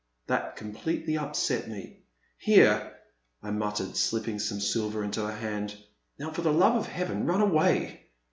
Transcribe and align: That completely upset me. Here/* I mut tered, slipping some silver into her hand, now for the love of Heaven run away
That 0.25 0.55
completely 0.55 1.15
upset 1.15 1.67
me. 1.69 1.99
Here/* 2.39 2.95
I 3.43 3.51
mut 3.51 3.75
tered, 3.75 3.95
slipping 3.95 4.39
some 4.39 4.59
silver 4.59 5.03
into 5.03 5.23
her 5.23 5.31
hand, 5.35 5.77
now 6.17 6.31
for 6.31 6.41
the 6.41 6.51
love 6.51 6.73
of 6.75 6.87
Heaven 6.87 7.27
run 7.27 7.41
away 7.41 8.07